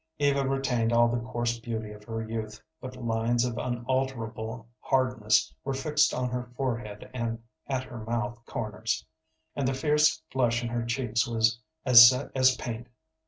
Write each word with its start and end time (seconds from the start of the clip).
Eva 0.17 0.47
retained 0.49 0.91
all 0.91 1.07
the 1.07 1.19
coarse 1.19 1.59
beauty 1.59 1.91
of 1.91 2.03
her 2.05 2.23
youth, 2.27 2.59
but 2.81 2.95
lines 2.97 3.45
of 3.45 3.59
unalterable 3.59 4.67
hardness 4.79 5.53
were 5.63 5.75
fixed 5.75 6.11
on 6.11 6.27
her 6.27 6.49
forehead 6.57 7.07
and 7.13 7.39
at 7.67 7.83
her 7.83 7.99
mouth 8.03 8.43
corners, 8.47 9.05
and 9.55 9.67
the 9.67 9.75
fierce 9.75 10.23
flush 10.31 10.63
in 10.63 10.69
her 10.69 10.83
cheeks 10.85 11.27
was 11.27 11.59
as 11.85 12.09
set 12.09 12.31
as 12.33 12.55
paint. 12.55 12.87